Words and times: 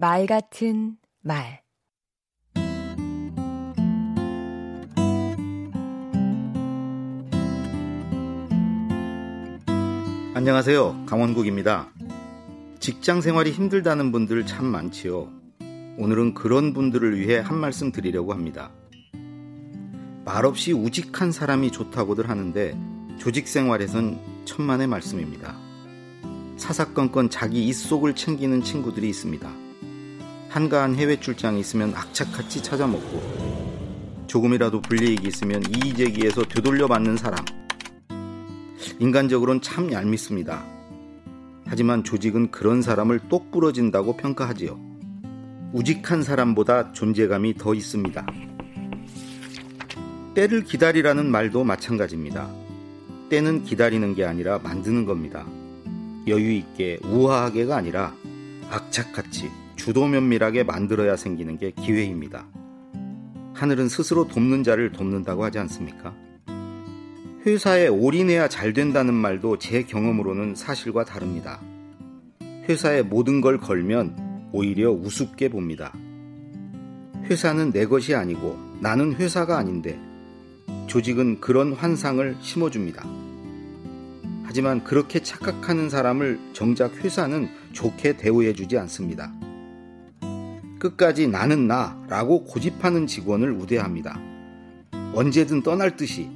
말 0.00 0.26
같은 0.26 0.96
말 1.22 1.60
안녕하세요. 10.34 11.04
강원국입니다. 11.04 11.90
직장 12.78 13.20
생활이 13.20 13.50
힘들다는 13.50 14.12
분들 14.12 14.46
참 14.46 14.66
많지요. 14.66 15.32
오늘은 15.98 16.34
그런 16.34 16.74
분들을 16.74 17.18
위해 17.18 17.40
한 17.40 17.58
말씀 17.58 17.90
드리려고 17.90 18.32
합니다. 18.32 18.70
말없이 20.24 20.72
우직한 20.72 21.32
사람이 21.32 21.72
좋다고들 21.72 22.28
하는데 22.28 22.78
조직 23.18 23.48
생활에선 23.48 24.44
천만의 24.44 24.86
말씀입니다. 24.86 25.58
사사건건 26.56 27.30
자기 27.30 27.66
입속을 27.66 28.14
챙기는 28.14 28.62
친구들이 28.62 29.08
있습니다. 29.08 29.67
한가한 30.48 30.94
해외 30.96 31.20
출장이 31.20 31.60
있으면 31.60 31.94
악착같이 31.94 32.62
찾아먹고 32.62 34.26
조금이라도 34.26 34.80
불리익이 34.80 35.28
있으면 35.28 35.62
이의제기에서 35.68 36.44
되돌려 36.44 36.86
받는 36.86 37.16
사람. 37.16 37.44
인간적으로는 38.98 39.60
참 39.62 39.92
얄밉습니다. 39.92 40.64
하지만 41.66 42.02
조직은 42.02 42.50
그런 42.50 42.82
사람을 42.82 43.20
똑 43.28 43.50
부러진다고 43.50 44.16
평가하지요. 44.16 44.78
우직한 45.72 46.22
사람보다 46.22 46.92
존재감이 46.92 47.54
더 47.54 47.74
있습니다. 47.74 48.26
때를 50.34 50.64
기다리라는 50.64 51.30
말도 51.30 51.64
마찬가지입니다. 51.64 52.48
때는 53.28 53.64
기다리는 53.64 54.14
게 54.14 54.24
아니라 54.24 54.58
만드는 54.58 55.04
겁니다. 55.04 55.46
여유 56.26 56.52
있게 56.52 56.98
우아하게가 57.04 57.76
아니라 57.76 58.14
악착같이 58.70 59.50
주도 59.78 60.06
면밀하게 60.06 60.64
만들어야 60.64 61.16
생기는 61.16 61.56
게 61.56 61.70
기회입니다. 61.70 62.46
하늘은 63.54 63.88
스스로 63.88 64.26
돕는 64.28 64.64
자를 64.64 64.92
돕는다고 64.92 65.44
하지 65.44 65.58
않습니까? 65.60 66.14
회사에 67.46 67.86
올인해야 67.86 68.48
잘 68.48 68.72
된다는 68.72 69.14
말도 69.14 69.58
제 69.58 69.84
경험으로는 69.84 70.56
사실과 70.56 71.04
다릅니다. 71.04 71.60
회사에 72.68 73.02
모든 73.02 73.40
걸 73.40 73.58
걸면 73.58 74.50
오히려 74.52 74.90
우습게 74.90 75.48
봅니다. 75.48 75.94
회사는 77.24 77.72
내 77.72 77.86
것이 77.86 78.14
아니고 78.14 78.58
나는 78.80 79.14
회사가 79.14 79.56
아닌데 79.56 79.98
조직은 80.88 81.40
그런 81.40 81.72
환상을 81.72 82.36
심어줍니다. 82.40 83.06
하지만 84.42 84.82
그렇게 84.82 85.22
착각하는 85.22 85.88
사람을 85.88 86.38
정작 86.52 86.96
회사는 86.96 87.48
좋게 87.72 88.16
대우해주지 88.16 88.76
않습니다. 88.78 89.32
끝까지 90.78 91.28
나는 91.28 91.66
나라고 91.66 92.44
고집하는 92.44 93.06
직원을 93.06 93.52
우대합니다. 93.52 94.18
언제든 95.14 95.62
떠날 95.62 95.96
듯이 95.96 96.30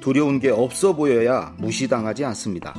두려운 0.00 0.38
게 0.40 0.50
없어 0.50 0.94
보여야 0.94 1.54
무시당하지 1.58 2.24
않습니다. 2.26 2.74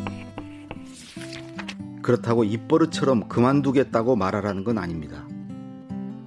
그렇다고 2.01 2.43
입버릇처럼 2.43 3.27
그만두겠다고 3.27 4.15
말하라는 4.15 4.63
건 4.63 4.77
아닙니다. 4.77 5.27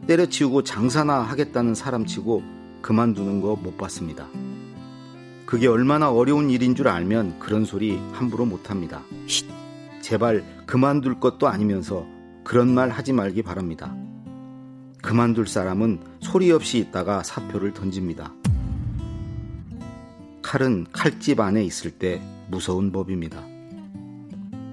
때려치우고 0.06 0.62
장사나 0.64 1.20
하겠다는 1.20 1.74
사람치고 1.74 2.42
그만두는 2.82 3.40
거 3.40 3.54
못 3.54 3.76
봤습니다. 3.76 4.26
그게 5.46 5.68
얼마나 5.68 6.10
어려운 6.10 6.50
일인 6.50 6.74
줄 6.74 6.88
알면 6.88 7.38
그런 7.38 7.64
소리 7.64 7.98
함부로 8.12 8.44
못합니다. 8.46 9.02
쉿! 9.26 9.46
제발 10.00 10.44
그만둘 10.66 11.20
것도 11.20 11.46
아니면서 11.46 12.06
그런 12.42 12.74
말 12.74 12.90
하지 12.90 13.12
말기 13.12 13.42
바랍니다. 13.42 13.94
그만둘 15.02 15.48
사람은 15.48 15.98
소리 16.20 16.50
없이 16.52 16.78
있다가 16.78 17.22
사표를 17.22 17.74
던집니다. 17.74 18.32
칼은 20.40 20.86
칼집 20.92 21.40
안에 21.40 21.64
있을 21.64 21.90
때 21.90 22.22
무서운 22.48 22.92
법입니다. 22.92 23.42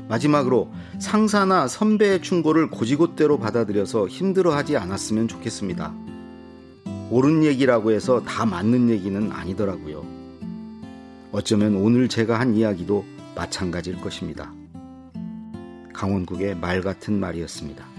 마지막으로 0.08 0.72
상사나 1.00 1.68
선배의 1.68 2.22
충고를 2.22 2.70
고지고대로 2.70 3.40
받아들여서 3.40 4.08
힘들어하지 4.08 4.78
않았으면 4.78 5.28
좋겠습니다. 5.28 5.94
옳은 7.12 7.44
얘기라고 7.44 7.92
해서 7.92 8.22
다 8.24 8.46
맞는 8.46 8.90
얘기는 8.90 9.32
아니더라고요. 9.32 10.06
어쩌면 11.32 11.76
오늘 11.76 12.08
제가 12.08 12.40
한 12.40 12.56
이야기도 12.56 13.06
마찬가지일 13.36 14.02
것입니다. 14.02 14.52
강원국의 15.94 16.56
말 16.56 16.82
같은 16.82 17.20
말이었습니다. 17.20 17.99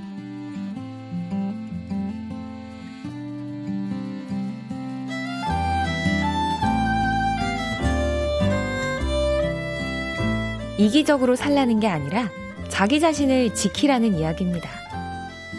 이기적으로 10.81 11.37
살라는 11.37 11.79
게 11.79 11.89
아니라 11.89 12.31
자기 12.71 13.01
자신을 13.01 13.55
지키라는 13.55 14.15
이야기입니다. 14.15 14.71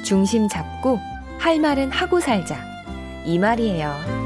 중심 0.04 0.48
잡고 0.48 1.00
할 1.38 1.60
말은 1.60 1.92
하고 1.92 2.20
살자. 2.20 2.58
이 3.24 3.38
말이에요. 3.38 4.21